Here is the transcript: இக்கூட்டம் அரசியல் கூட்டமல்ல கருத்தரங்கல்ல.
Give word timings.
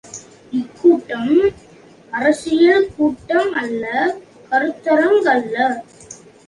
இக்கூட்டம் 0.53 1.29
அரசியல் 2.13 2.89
கூட்டமல்ல 2.97 3.85
கருத்தரங்கல்ல. 4.51 5.57